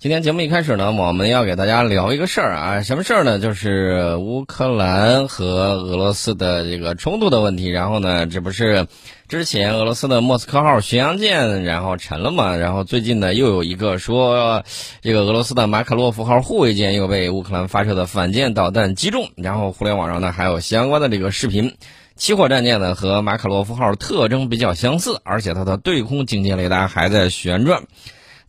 [0.00, 3.40] 今天节目一开始呢，我们要给大家聊一个事儿啊，什么事儿呢？
[3.40, 7.66] 就是乌克兰和俄罗斯的这个冲突的问题。
[7.66, 8.86] 然后呢，这不是
[9.26, 12.54] 之前俄罗斯的莫斯科号巡洋舰然后沉了嘛？
[12.54, 14.62] 然后最近呢，又有一个说
[15.02, 19.30] 这个俄罗斯的马卡洛夫号护卫舰又被乌克兰发射的反舰导弹击中。
[19.34, 21.74] 然后互联网上呢还有相关的这个视频，
[22.14, 27.82] 起火战舰呢和马卡洛夫号特征比较相似，而且它的对空警戒雷达还在旋转。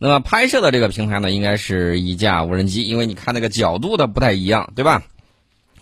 [0.02, 5.02] 那么拍摄的这个平台呢，应该是一架无人机，因为你看那个角度的不太一样，对吧？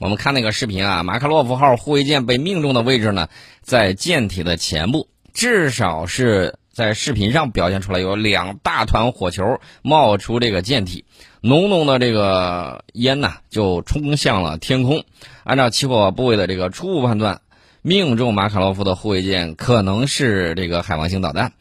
[0.01, 3.29] 我们看那个视频啊，马卡洛夫号护卫舰被命中的位置呢，
[3.63, 11.05] 在舰体的前部，至少是在视频上表现出来有两大团火球冒出这个舰体，
[11.41, 15.05] 浓浓的这个烟呢就冲向了天空。
[15.45, 17.41] 按照起火部位的这个初步判断，
[17.83, 21.53] 命中马卡洛夫的护卫舰可能是这个海王星导弹。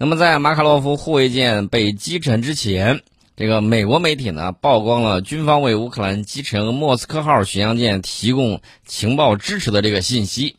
[0.00, 3.00] 那么，在马卡洛夫护卫舰被击沉之前，
[3.36, 10.54] 这个美国媒体呢曝光了军方为乌克兰击沉莫斯科号巡洋舰提供情报支持的这个信息。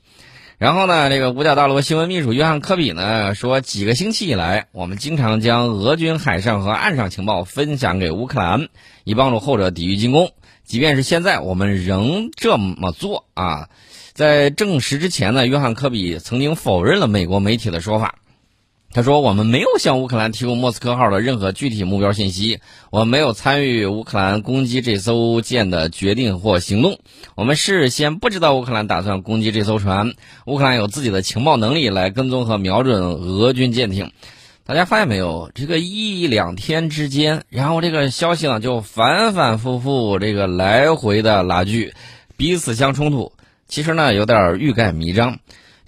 [0.57, 8.67] 然后呢，这个五角大楼新闻秘书约翰科比呢说，几个星期以来，我们经常将俄军海上和岸上情报分享给乌克兰，
[9.05, 10.33] 以帮助后者抵御进攻。
[10.65, 13.69] 即便是现在，我们仍这么做啊。
[14.11, 18.15] 在证实之前呢，约翰科比曾经否认了美国媒体的说法。
[18.91, 22.59] 他说：“我们没有向乌克兰提供莫斯科号的任何具体目标信息，
[22.89, 26.97] 我们没有参与乌克兰攻击这艘舰的决定或行动。
[27.35, 30.13] 我们事先不知道乌克兰打算攻击这艘船。
[30.47, 34.11] 乌克兰有自己的情报能力来跟踪和瞄准俄军舰艇。
[34.65, 35.51] 大家发现没有？
[35.53, 41.93] 这个一两天之间，然后这个消息呢就反反复复，这个来回的拉锯，
[42.37, 43.33] 彼此相冲突。
[43.67, 45.37] 其实呢，有点欲盖弥彰。”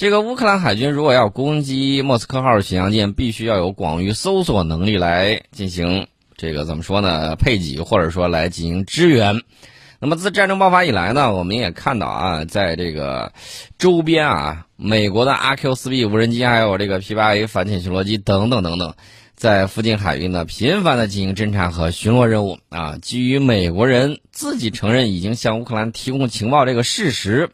[0.01, 7.35] 这个乌克兰海军如果要攻击莫斯科号巡洋舰，必须要有广域搜索能力来进行这个怎么说呢？
[7.35, 9.43] 配给或者说来进行支援。
[9.99, 13.31] 那么自战争爆发以来呢，我们也看到啊，在这个
[13.77, 18.95] 周边啊，美国的阿 Q 四 B 无人机还有这个 P 八 A 反潜巡逻机等等等等，
[19.35, 22.97] 在附近海域呢频繁的进行侦察和巡逻任务啊。
[22.99, 27.51] 基于美国人自己承认已经向乌克兰提供情报这个事实。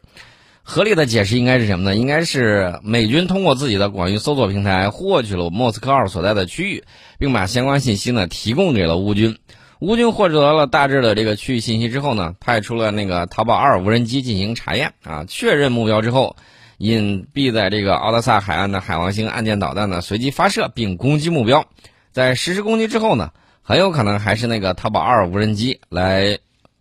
[0.70, 1.96] 合理的解释应该是什么呢？
[1.96, 6.84] 应该是美军通过自己的广域搜索平台获取了莫斯科号所在的区域，
[7.18, 9.38] 并把相关信息呢提供给了乌军。
[9.80, 16.36] 乌军获得了大致的这个区域信息之后呢，派出了那个淘宝二无人机进行查验啊，确认目标之后，
[16.76, 21.64] 隐蔽在这个奥德萨海岸的海王星岸舰导弹呢随机发射并攻击目标。
[22.12, 23.30] 在实施攻击之后呢，
[23.62, 26.38] 很有可能还是那个淘宝二无人机来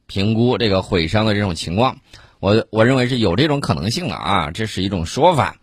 [0.08, 1.96] 评估这个毁伤的这种情况。
[2.40, 5.58] 我我认为是有这种可能性的啊，这是一种说法。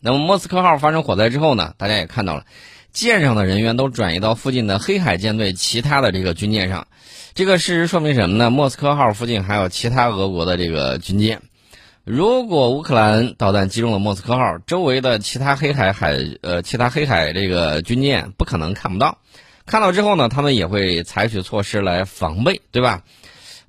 [0.00, 2.44] 那么莫斯科号发生火灾之后呢，大家也看到了，
[2.92, 6.86] 舰上的人员都转移到附近的黑海舰队其他的这个军舰上。
[7.34, 8.50] 这个事实说明什么呢？
[8.50, 11.42] 莫斯科号附近还有其他俄国的这个军舰。
[12.04, 19.18] 如果乌克兰导弹击中了莫斯科号，周围的其他黑海海呃其他黑海这个军舰不可能看不到，
[19.66, 23.02] 看到之后呢，他们也会采取措施来防备，对吧？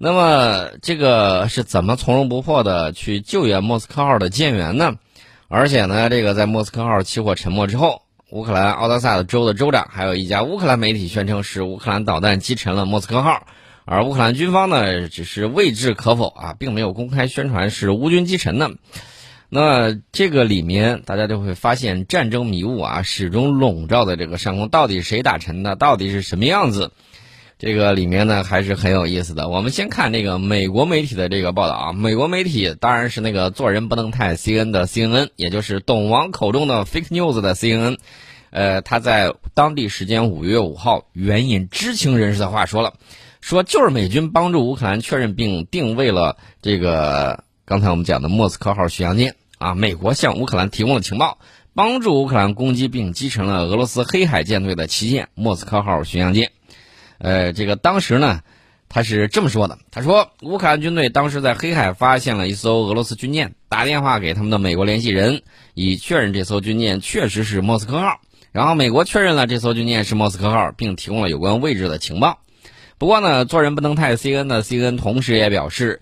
[0.03, 4.95] 那么这个是怎么从容不迫的去救援莫斯科号的舰员呢？
[5.47, 8.01] 而且呢，这个在莫斯科号起火沉没之后，
[8.31, 13.45] 乌克兰奥德萨的州的州长还有一家乌克兰媒体宣称是乌克兰导弹击沉了莫斯科号，
[13.85, 18.71] 而乌克兰军方呢只是未置可否啊，并没有公开宣传是乌军击沉的。
[19.49, 25.75] 那这个里面大家就会发现战争迷雾啊，始终笼罩在这个上空，到底谁打沉的？
[25.75, 26.91] 到底是什么样子？
[27.61, 29.47] 这个里面呢还是很有意思的。
[29.47, 37.97] 我们先看这个美国媒体的这个报道啊，美国媒体当然是那个做人不能太 C N 的 C N N，也就是董王口中的 fake news 的 C N N。
[38.49, 42.93] 呃，他在当地时间五月五号援引知情人士的话说了，
[43.41, 51.37] 说就是美军帮助乌克兰确认并定位了这个刚才我们讲的莫斯科号巡洋舰啊，美国向乌克兰提供了情报，
[51.75, 56.49] 帮助乌克兰攻击并击沉了俄罗斯黑海舰队的旗舰莫斯科号巡洋舰。
[57.21, 58.41] 呃，这个当时呢，
[58.89, 65.43] 他是这么说的：他说，乌克兰军队当时在黑海发现了一艘俄罗斯军舰，打电话给他们的美国联系人，
[65.75, 68.19] 以确认这艘军舰确实是莫斯科号。
[68.51, 72.39] 然后美国确认了这艘军舰是莫斯科号，并提供了有关位置的情报。
[72.97, 76.01] 不过呢，做人不能太 C N 的 C N 同时也表示，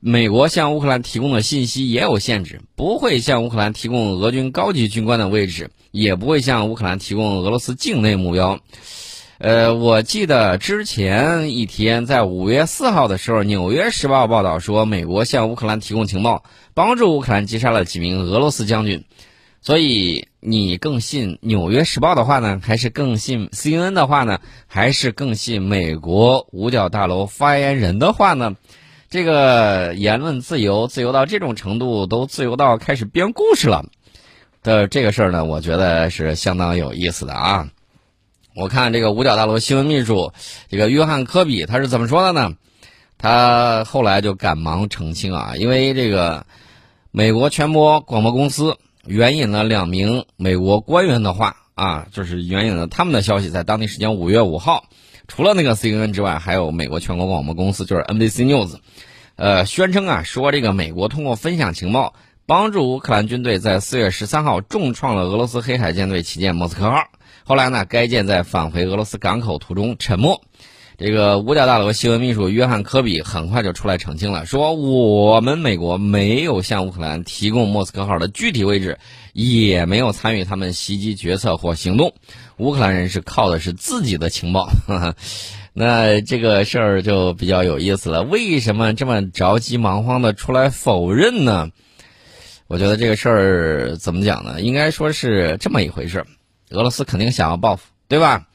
[0.00, 8.58] 美国向乌克兰提供的信息也有限制，不会向乌克兰提供俄军高级军官的位置，也不会向乌克兰提供俄罗斯境内目标。
[9.38, 16.42] 呃，我记得之前一天，在五月四号的时候，《纽约时报》报道说，美国向乌克兰提供情报，
[16.72, 19.04] 帮助乌克兰击杀了几名俄罗斯将军。
[19.60, 28.56] 所以你更信《纽约时报》的话呢，还是更信 CNN 的话呢，还是更信美国五角大楼发言人的话呢？
[29.10, 33.84] 这个言论自由，自由到这种程度，都自由到开始编故事了
[34.62, 37.68] 的这个事儿呢，我觉得是相当有意思的啊。
[38.56, 40.32] 我看这个五角大楼新闻秘书
[40.70, 42.54] 这个约翰科比他是怎么说的呢？
[43.18, 46.46] 他后来就赶忙澄清啊，因为这个
[47.10, 48.76] 美国全国广播公司。
[49.06, 54.86] 援引了两名美国官员的话啊，就是援引了他们的消息，在当地时间五月五号，
[55.28, 58.78] 除了那个 CNN 之外，还有美国全国广播公司，就是 NBC News，
[59.36, 62.14] 呃，宣称啊，说这个美国通过分享情报，
[62.48, 67.08] 帮助乌克兰军队在四月十三号重创了俄罗斯黑海舰队旗舰莫斯科号。
[67.42, 70.40] 后来呢，该舰在返回俄罗斯港口途中沉没。
[70.96, 79.00] 这个五角大楼新闻秘书约翰科比很快就出来澄清了，说我们美国没有向乌克兰提供莫斯科号的具体位置，
[79.32, 82.14] 也没有参与他们袭击决策或行动。
[82.58, 84.70] 乌克兰人是靠的是自己的情报。
[85.74, 91.70] 那这个事儿就比较有意思了，为什么这么着急忙慌的出来否认呢？
[92.68, 94.60] 我觉得这个事儿怎么讲呢？
[94.60, 96.26] 应该说是这么一回事儿：
[96.70, 98.46] 俄罗斯肯定想要报复，对吧？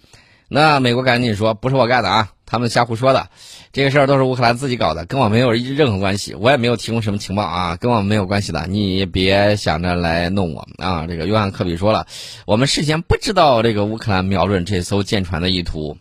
[0.50, 3.30] 那美国赶紧说不是我干的啊，他们瞎胡说的，
[3.72, 11.08] 这个事儿都是乌克兰自己搞的，跟我没有任何关系，我也没有提供什么情报啊，跟我没有关系的，你别想着来弄我啊。
[11.08, 12.06] 这个约翰科比说了，
[12.46, 15.96] 我们事先不知道这个乌克兰瞄准这艘舰船的意图，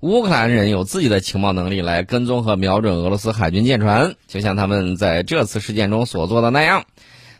[0.00, 6.84] 乌克兰人有自己的情报能力来跟踪和瞄准俄罗斯海军舰船，就像他们在这次事件中所做的那样。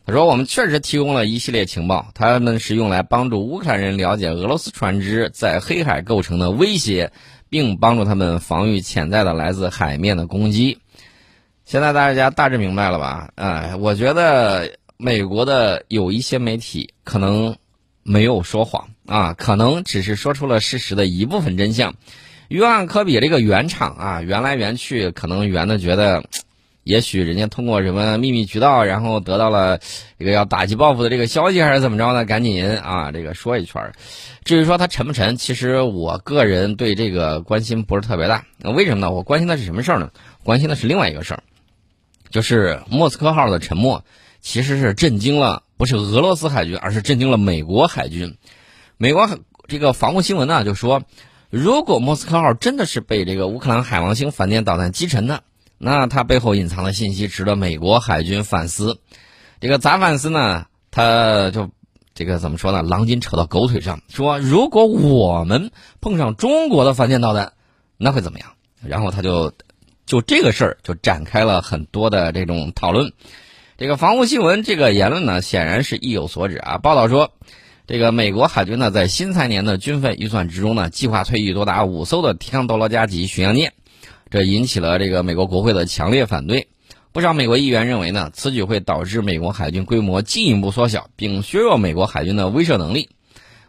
[0.07, 7.11] 他说：“我们确实提供了一系列情报，他们是用来帮助乌克兰人了解俄罗斯船只在黑海构成的威胁，
[7.49, 10.79] 并帮助他们防御潜在的来自海面的攻击。
[11.65, 13.31] 现在大家大致明白了吧？
[13.37, 17.57] 哎，我觉得美国的有一些媒体可能
[18.03, 21.95] 没有说谎啊，可能只是说出了事实的一部分真相。
[22.49, 26.25] 约翰科比这个原厂啊，圆来圆去，可能圆的觉得。”
[26.85, 29.81] 也许人家通过什么秘密渠道，然后得到了
[30.19, 32.27] 这个要打击报复的这个消息，还是怎么着呢？
[32.27, 33.93] 赶紧啊，这个说一圈。
[34.45, 38.45] 至于说他沉不沉，其实我个人对这个关心不是特别大。
[38.63, 39.11] 为什么呢？
[39.11, 40.11] 我关心的是什么事儿呢？
[40.43, 41.43] 关心的是另外一个事儿，
[42.31, 44.03] 就是莫斯科号的沉没，
[44.43, 48.37] 其实是震惊了不是俄罗斯海军，而是震惊了美国海军。
[48.99, 49.27] 美国
[49.69, 51.03] 这个防务新闻呢就说，
[51.49, 55.43] 如果莫斯科号真的是被这个乌克兰海王星反舰导弹击沉的。
[55.79, 58.99] 那它背后隐藏的信息值得美国海军反思，
[59.61, 60.67] 这个咋反思呢？
[60.91, 61.71] 他就
[62.15, 62.83] 这个怎么说呢？
[62.83, 67.53] 狼筋扯到狗腿上，说如果我们碰上中国的反舰导弹，
[67.97, 68.53] 那会怎么样？
[68.87, 69.53] 然后他就
[70.07, 73.13] 就这个事儿就展开了很多的这种讨论。
[73.77, 76.79] 这个防务新闻这个言论呢，显然是意有所指啊。
[76.79, 77.33] 报道说，
[77.89, 83.73] 这个美国海军呢，在新财年的军费预算之中呢，计划退役多达五艘的提康多罗加级巡洋舰。
[84.35, 86.67] 这引起了这个美国国会的强烈反对，
[87.13, 93.11] 不少美国议员认为呢，此举会导致美国海军规模进一步缩小，并削弱美国海军的威慑能力。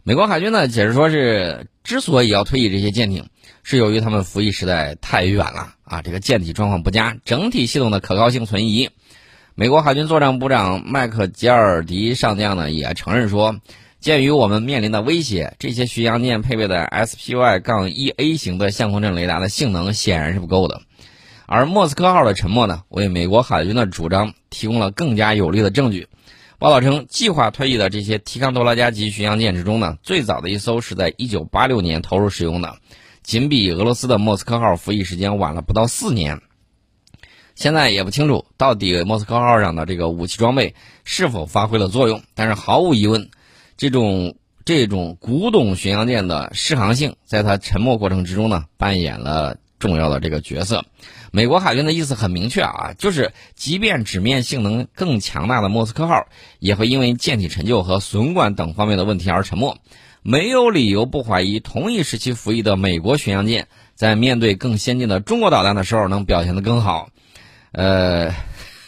[0.01, 3.27] 美国海军呢解释说是，之所以要退役这些舰艇，
[3.61, 8.89] 是由于他们服役实在太远了啊，这个舰体状况不佳，整体系统的可靠性存疑。
[9.53, 13.55] 美国海军作战部长麦克吉尔迪上将呢也承认说。
[13.99, 20.81] 鉴于我们面临的威胁，这些巡洋舰配备的 SPY-1A 型的相控阵雷达的性能显然是不够的。
[21.47, 26.07] 而莫斯科号的沉没呢，为美国海军的主张提供了更加有力的证据。
[26.57, 32.77] 报道称，计划退役的这些提康多拉加级巡洋舰之中呢，最早的一艘是在1986年投入使用的，
[33.23, 36.41] 仅比俄罗斯的莫斯科号服役时间晚了不到四年。
[37.55, 43.29] 现在也不清楚到底莫斯科号上的这个武器装备是否发挥了作用，但是毫无疑问。
[43.77, 50.85] 这种这种古董巡洋舰的适航性，在它沉没过程之中呢，扮演了重要的这个角色。
[51.31, 56.27] 美国海军的意思很明确啊，就是即便纸面性能更强大的莫斯科号，
[56.59, 59.77] 也会因为舰体陈旧和损管等方面的问题而沉没。
[60.23, 67.09] 没有理由不怀疑同一时期服役的美国巡洋舰，在面对更先进的中国导弹的时候，能表现得更好。
[67.73, 68.33] 呃，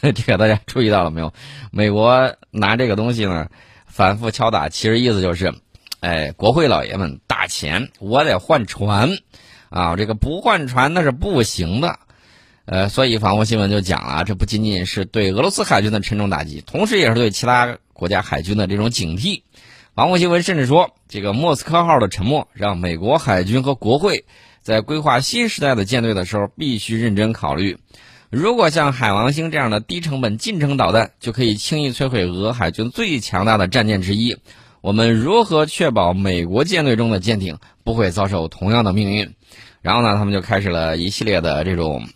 [0.14, 1.34] 这个大家注意到了没有？
[1.72, 3.48] 美国拿这个东西呢？
[3.86, 5.52] 反复敲打，其实意思就是，
[6.02, 9.18] 哎，国会老爷们打钱，我得换船，
[9.70, 11.98] 啊，这个不换船那是不行的，
[12.66, 19.42] 呃，所以防务新闻就讲了，这不仅仅是对俄罗斯海军的沉重打击，同时也是对其他国家海军的这种警惕。
[19.96, 24.26] 防务新闻甚至说，这个莫斯科号的沉没，让美国海军和国会
[24.62, 27.80] 在规划新时代的舰队的时候，必须认真考虑，
[28.30, 34.38] 如果像海王星这样的低成本近程导弹，就可以轻易摧毁俄海军最强大的战舰之一。
[34.82, 39.34] 我们如何确保美国舰队中的舰艇不会遭受同样的命运？
[39.82, 42.08] 然后呢，他们就开始了一系列的这种。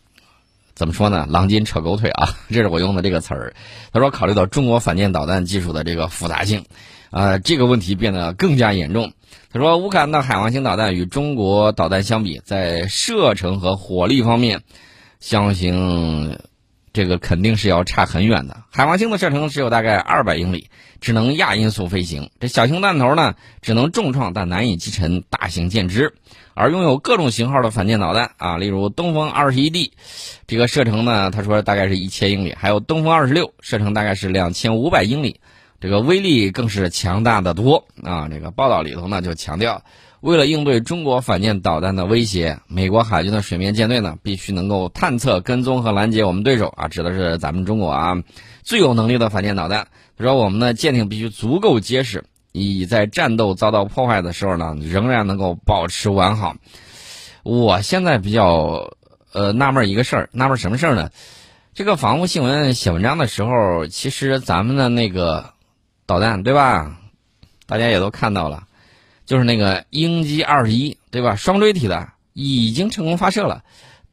[0.73, 1.27] 怎么说呢？
[1.29, 3.53] 狼筋扯狗腿啊， 这是我用的这个词儿。
[3.93, 6.65] 他说，考虑到中国反舰导弹技术的这个复杂性，
[7.11, 9.13] 啊，这个问题变得更加严重。
[9.53, 14.63] 他说，乌克兰的海王星导弹与中国导弹相比，在射程和火力方面，
[15.21, 16.37] 相形
[16.91, 18.63] 这个肯定是要差很远的。
[18.69, 22.29] 海王星的射程只有大概二百英里，只能亚音速飞行。
[22.41, 26.13] 这小型弹头呢，只能重创但难以击沉大型舰只。
[26.53, 29.93] 而拥有各种型号的反舰导弹啊，例如东风二十一 D，
[30.47, 35.39] 这个射程呢，他说大概是一千英里；还有东风二十六，射程大概是两千五百英里，
[35.79, 38.27] 这个威力更是强大的多啊。
[38.27, 39.81] 这个报道里头呢就强调，
[40.21, 48.23] 为了应对中国反舰导弹的威胁，美国海军的水面舰队呢必须能够探测、跟踪和拦截我们对手啊，指的是咱们中国啊
[48.61, 49.87] 最有能力的反舰导弹。
[50.17, 52.23] 他说，我们的舰艇必须足够结实。
[52.51, 56.55] 以在战斗遭到破坏的时候呢，仍然能够保持完好。
[57.43, 58.91] 我现在比较
[59.33, 61.09] 呃纳闷一个事儿，纳闷什么事儿呢？
[61.73, 65.53] 这个防务新闻写文章的时候，其实咱们的那个
[66.05, 66.99] 导弹对吧？
[67.65, 68.65] 大家也都看到了，
[69.31, 71.37] 就是那个鹰击二十一对吧？
[71.37, 73.63] 双锥体的已经成功发射了，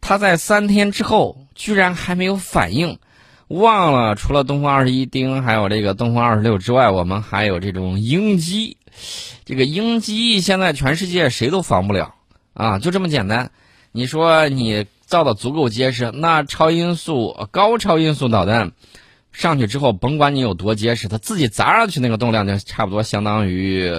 [0.00, 3.00] 它在三天之后居然还没有反应。
[3.48, 8.76] 忘了，除了东风二十一丁，还有这个东风二十六之外，我们还有这种鹰击。
[9.44, 12.14] 这个鹰击现在全世界谁都防不了
[12.54, 13.50] 啊，就这么简单。
[13.90, 18.70] 你说你造的足够结实，那超音速、高超音速导弹
[19.32, 23.90] 上去之后，甭管你有多结实，它自己砸上去那个动量就差不多相当于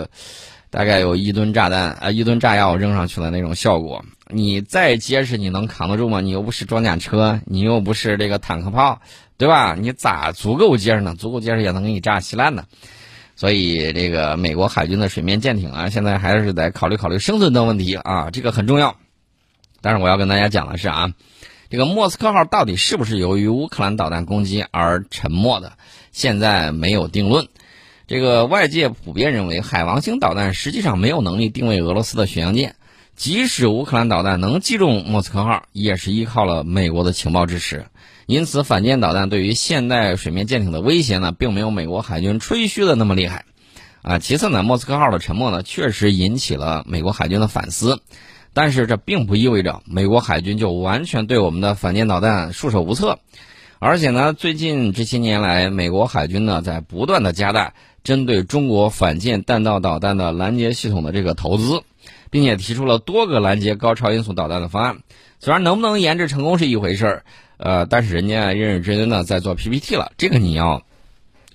[0.70, 4.04] 大概有一吨炸弹啊，一吨炸药扔上去的那种效果。
[4.28, 6.22] 你再结实，你能扛得住吗？
[6.22, 9.02] 你又不是装甲车，你又不是这个坦克炮。
[9.38, 9.74] 对吧？
[9.80, 11.16] 你咋足够结实呢？
[11.18, 12.66] 足够结实也能给你炸稀烂的。
[13.38, 18.98] 所以这个美国海军的水面舰艇啊，现在还是得考虑考虑生存的问题啊，这个很重要。
[19.80, 21.14] 但是我要跟大家讲的是啊，
[21.70, 25.72] 这个莫斯科号到底是不是由于乌克兰导弹攻击而沉没的，
[26.12, 27.48] 现在没有定论。
[28.10, 32.76] 这个外界普遍认为，海王星导弹实际上没有能力定位俄罗斯的巡洋舰，
[33.16, 37.86] 即使乌克兰导弹能击中莫斯科号，也是依靠了美国的情报支持。
[38.26, 43.46] 因此，反舰导弹对于现代水面舰艇的威胁呢，并没有美国海军吹嘘的那么厉害，
[44.02, 48.02] 啊，其次呢，莫斯科号的沉没呢，确实引起了美国海军的反思，
[48.56, 53.20] 但是这并不意味着美国海军就完全对我们的反舰导弹束手无策，
[53.78, 61.84] 而且呢，最近这些年来，美国海军呢在不断的加大针对中国反舰弹道导弹的拦截系统的这个投资，
[62.30, 65.00] 并且提出了多个拦截高超音速导弹的方案，
[65.40, 67.24] 虽然能不能研制成功是一回事儿。
[67.58, 70.82] 呃，但是人家认认真真的在做 PPT 了，这个你要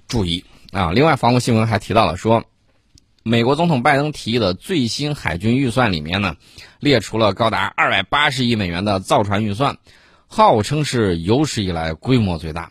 [0.07, 0.93] 注意啊。
[0.93, 2.45] 另外，防务新闻还提到了说，
[3.23, 6.37] 美国总统拜登提议的最新海军预算里面呢，
[6.79, 9.79] 列出了高达二百八十亿美元的造船预算，
[10.27, 12.71] 号称是有史以来规模最大。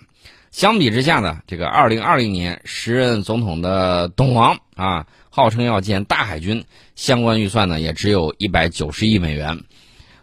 [0.54, 9.64] 相比之下呢，这个二零二零年时任总统的董王啊，号称要建大海军，相关预算呢也只有一百九十亿美元。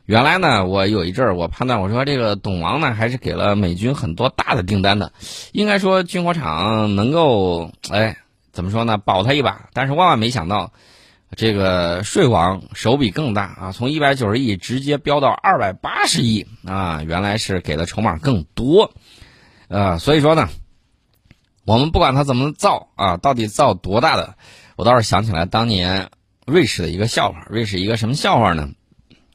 [0.07, 5.13] 原来呢，我有一阵儿我判断，我说这个董王呢还是给了美军很多大的订单的，
[5.51, 8.19] 应该说军火厂能够哎
[8.53, 9.69] 怎么说呢保他一把。
[9.73, 10.73] 但是万万没想到，
[11.37, 18.93] 这个税王手笔更大啊，从一百九十亿直接飙到二百八十亿啊，原来是给的筹码更多，
[19.71, 20.49] 呃，所以说呢，
[21.65, 24.35] 我们不管他怎么造啊，到底造多大的，
[24.75, 26.11] 我倒是想起来当年
[26.45, 28.69] 瑞士的一个笑话，瑞士一个什么笑话呢？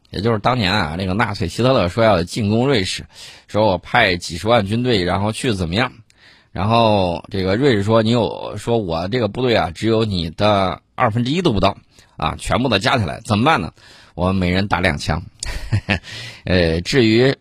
[0.09, 3.05] 也就是当年啊，那个纳粹希特勒说要进攻瑞士，
[3.47, 5.93] 说我派几十万军队，然后去怎么样？
[6.51, 11.77] 然后这个瑞士说你有说我这个部队啊，只有你的二分之一都不到
[12.17, 13.71] 啊，全部的加起来怎么办呢？
[14.15, 15.23] 我们每人打两枪。
[16.43, 17.35] 呃，至于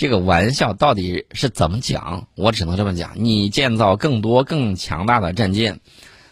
[0.00, 5.80] 这个玩笑到底是怎么讲，我只能这么讲：你建造更多更强大的战舰，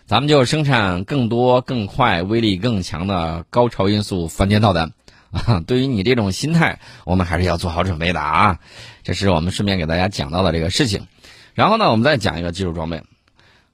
[0.06, 4.92] 咱们就生产更多更快、威力更强的高超音速反舰导弹。
[5.32, 8.58] 啊， 对于你这种心态，我们还是要做好准备的啊！
[9.02, 11.06] 这是我们顺便给大家讲到的这个事情。
[11.52, 13.02] 然后呢，我们再讲一个技术装备。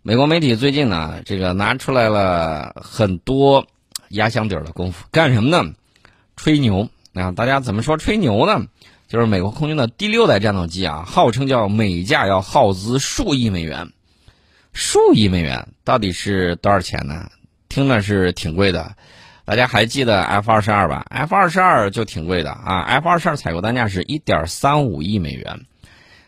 [0.03, 3.69] 美国媒体最近呢，这个拿出来了很多
[4.09, 5.73] 压箱底儿的功夫，干什么呢？
[6.35, 7.31] 吹牛啊！
[7.31, 8.67] 大家怎么说吹牛呢？
[9.15, 13.93] 就是美国空军的第六代战斗机啊，号称叫每架要耗资数亿美元，
[14.73, 17.31] 数亿美元到底是多少钱呢？
[17.69, 18.97] 听着是挺贵的。
[19.45, 25.61] 大家还记得 F 二十二吧？F 二十二就挺贵的啊！F 二十二采购单价是一点三五亿美元，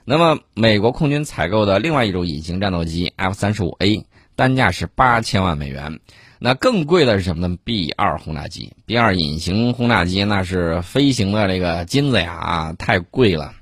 [0.05, 5.99] 那么美国空军采购的另外一种隐形战斗机 F 三十五 A，单价是八千万美元。
[6.39, 13.55] 那更贵的是什么呢？B 二轰炸机，B 二隐形轰炸机那是飞行的这个金子呀啊，太贵了。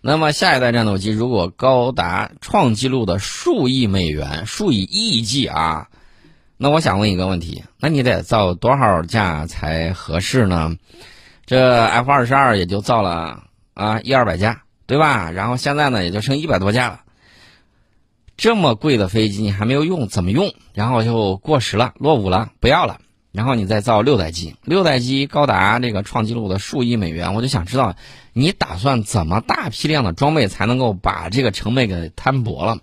[0.00, 5.88] 那么下一代战斗机如果高达创纪录的数亿美元、数以亿计啊，
[6.56, 10.76] 那我想问一个问题：那你得造多少架才合适呢？
[11.44, 13.42] 这 F 二十二也就造了
[13.74, 15.30] 啊一二百架，对吧？
[15.32, 17.00] 然后现在呢也就剩一百多架了。
[18.40, 20.54] 这么贵的飞机你还没有用，怎么用？
[20.72, 22.98] 然后就过时了、落伍了，不要了。
[23.32, 27.96] 然后你再造六代机，六代机高达这个创纪录的数亿美元，我就想知道。
[28.32, 32.78] 你打算怎么大批量的装备才能够把这个成本给摊薄了？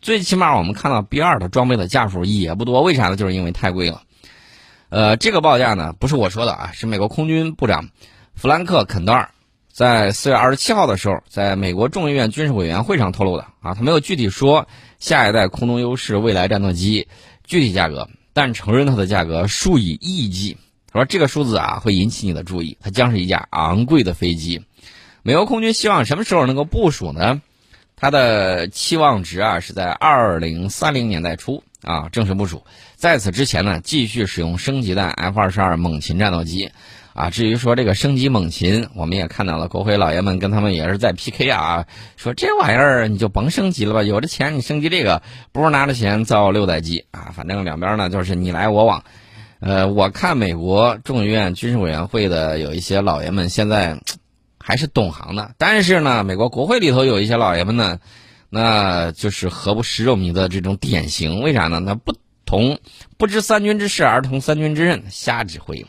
[0.00, 3.16] 最起码我们看到 B 二的装备的架数也不多，为啥呢？
[3.16, 4.00] 就是因为太贵了。
[4.88, 7.90] 呃，这个报价呢不是我说的啊，是美国空军部长
[8.34, 9.32] 弗兰克·肯德尔
[9.74, 14.68] 在四月二十七号的时候，在美国众议院军事委员会上透露的啊，他没有具体说
[15.00, 17.08] 下一代空中优势未来战斗机
[17.42, 20.56] 具体价格，但承认它的价格数以亿计。
[20.92, 24.62] 他说这个数字啊会引起你的注意，它将是一架昂贵的飞机。
[25.24, 27.42] 美国空军希望什么时候能够部署呢？
[27.96, 32.64] 它的期望值啊是在二零三零年代初啊正式部署。
[32.94, 36.70] 在此之前呢，继续使用升级的 F 二十二猛禽战斗机
[37.14, 37.30] 啊。
[37.30, 47.32] 至于说这个升级猛禽，我们也看到了，国会老爷们跟他们也是在 PK 啊，说这玩意儿你就甭升级了吧，有这钱你升级这个，不如拿着钱造六代机啊。
[47.34, 49.02] 反正两边呢就是你来我往。
[49.60, 53.98] 呃，我看美国众议院军事委员会的有一些老爷们现在。
[54.66, 57.98] 还是懂行的，但是呢，美国国会里头有一些老爷们呢，
[58.48, 61.42] 那就是何不食肉糜的这种典型。
[61.42, 61.80] 为啥呢？
[61.80, 62.14] 那不
[62.46, 62.78] 同
[63.18, 65.84] 不知三军之事而同三军之任，瞎指挥。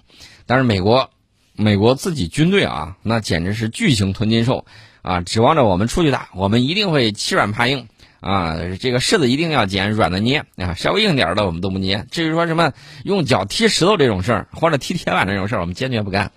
[0.45, 1.09] 但是美国，
[1.57, 4.65] 美国自己军队啊，那简直是巨型吞金兽
[5.01, 5.21] 啊！
[5.21, 7.87] 指望着我们出去打，我们一定会欺软怕硬
[8.19, 8.57] 啊！
[8.79, 12.05] 这个柿子一定要捡软的捏啊，稍微硬点的我们都不捏。
[12.11, 16.31] 至于说什么用脚踢石头这种事儿，或者踢铁板这种事儿，我们坚决不干。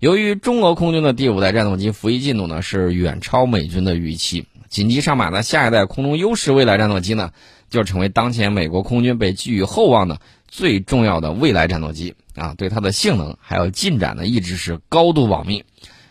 [0.00, 7.30] 由于中俄空军的第五代战斗机服役进度呢是远超美军的预期，紧急上马的下一代空中优势未来战斗机呢
[7.68, 10.20] 就成为当前美国空军被寄予厚望的
[10.50, 12.54] 最重要的未来战斗机啊！
[12.58, 15.64] 对它的性能还有进展呢一直是高度保密，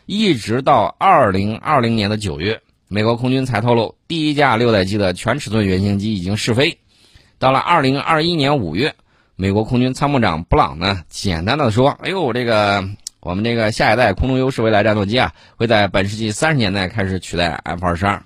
[0.05, 6.79] 一直到二零二零年的九月，美国空军才透露第一架六代机的全尺寸原型机已经试飞。
[7.37, 8.95] 到了二零二一年五月，
[9.35, 12.89] 美国空军参谋长布朗呢简单的说：“哎呦，这个。”
[13.21, 18.23] 我们这个下一代空中优势未来战斗机啊，会在本世纪三十年代开始取代 F 二十二。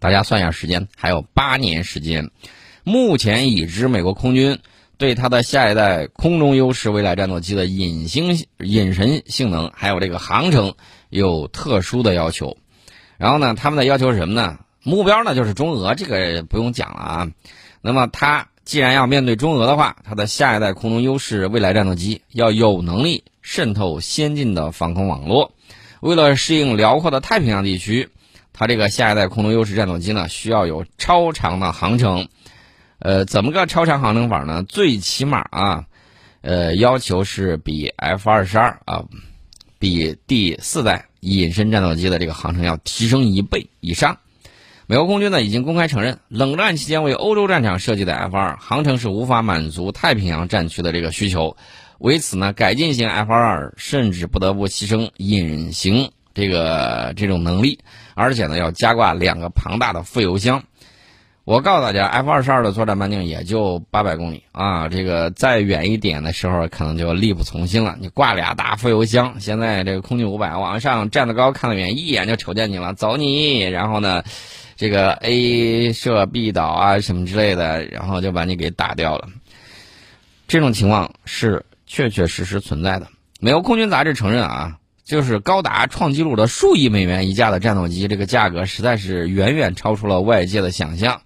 [0.00, 2.30] 大家算一下时间，还有八年时间。
[2.84, 4.60] 目前已知，美国空军
[4.98, 10.74] 对它的下一代空中优势未来战斗机的隐形隐身性能，还有这个航程
[11.08, 12.58] 有特殊的要求。
[13.16, 14.58] 然后呢，他们的要求是什么呢？
[14.82, 17.28] 目标呢就是中俄，这个不用讲了啊。
[17.80, 23.24] 那么它既然要面对中俄的话，它的下一代空中优势未来战斗机要有能力。
[23.40, 25.52] 渗透先进的防空网络，
[26.00, 28.10] 为了适应辽阔的太平洋地区，
[28.52, 32.28] 它这个下一代空中优势战斗机呢，需要有超长的航程。
[33.00, 34.64] 呃，怎么个超长航程法呢？
[34.64, 35.84] 最起码啊，
[36.40, 39.04] 呃，要求是比 F 二十二啊，
[39.78, 44.18] 比第四代隐身战斗机的这个航程要提升一倍以上。
[44.86, 51.56] 美国空军呢已经公开承认，冷战期间为欧洲战场设计的 F 二航程是无法满足太平洋战区的这个需求。
[51.98, 57.78] 为此呢，改进型 F 二二甚至不得不牺牲隐形这个这种能力，
[58.14, 60.64] 而且呢要加挂两个庞大的副油箱。
[61.48, 67.96] 我告诉大家，F 二十二的作战半径也就八百公里啊，这个再远一点的时候可能就力不从心了。
[67.98, 73.60] 你挂俩大副油箱，现在这个空军五百往上站得高看得远，一眼就瞅见你了，走你！
[73.60, 74.22] 然后呢，
[74.76, 79.26] 这个 A 射 B 倒啊什么之类的，然后就把你给打掉了。
[80.48, 81.64] 这种情况是。
[81.90, 83.08] 确确实实存在的。
[83.40, 91.22] 美国空军杂志承认啊，就是高达创纪录的数亿美元一架的战斗机，这个价格实在是远远超出了外界的想象。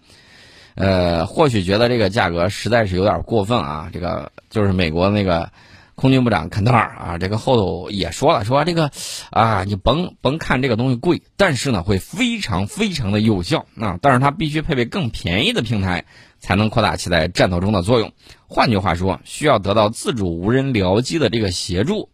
[0.74, 3.90] 呃，或许觉得这个价格实在是有点过分啊。
[3.92, 5.50] 这个就是美国那个
[5.94, 8.90] 空军部长肯特尔啊，这个后头也说了，说这个
[9.30, 16.04] 啊，你甭甭看这个东西贵，但是呢会非常非常的有效啊，但是它必须配备更便宜的平台。
[16.42, 18.10] 才能扩大其在战斗中的作用。
[18.48, 22.08] 换句话说，需要得到自主无人僚机的这个协助。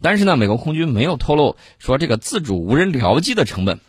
[0.00, 3.80] 但是呢，美国空军没有透露说这个自主无人僚机的成本。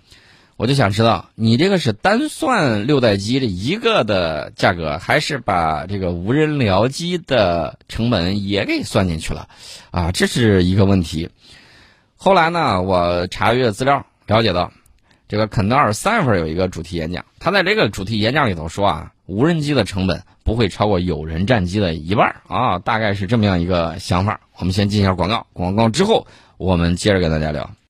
[0.58, 9.50] 我就想知道，你这个是单算六代机这一个的价格，还是把这个无人僚机的成本也给算进去了？
[9.92, 11.30] 啊，这是一个问题。
[12.16, 14.72] 后来呢，我查阅资料了解到，
[15.28, 24.40] 这个肯德尔三月份有一个主题演讲，他在这个主题演讲里头说啊，无人机的成本不会超过有人战机的一半啊，大概是这么样一个想法。
[24.58, 27.76] 我们先进一下广告，广告之后我们接着跟大家聊。